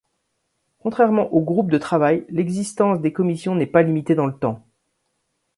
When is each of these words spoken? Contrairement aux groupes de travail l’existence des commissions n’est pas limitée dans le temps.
Contrairement 0.79 1.31
aux 1.31 1.41
groupes 1.41 1.69
de 1.69 1.77
travail 1.77 2.25
l’existence 2.29 3.01
des 3.01 3.13
commissions 3.13 3.53
n’est 3.53 3.67
pas 3.67 3.83
limitée 3.83 4.15
dans 4.15 4.25
le 4.25 4.35
temps. 4.35 4.65